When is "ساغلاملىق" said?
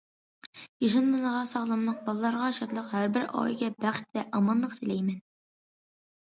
1.51-1.99